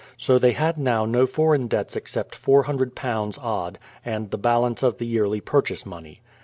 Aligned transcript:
So 0.17 0.39
they 0.39 0.53
had 0.53 0.79
now 0.79 1.05
no 1.05 1.27
foreign 1.27 1.67
debts 1.67 1.95
except 1.95 2.33
£400, 2.41 3.37
odd, 3.39 3.77
and 4.03 4.31
the 4.31 4.37
balance 4.39 4.81
of 4.81 4.97
the 4.97 5.05
yearly 5.05 5.41
purchase 5.41 5.85
money. 5.85 6.21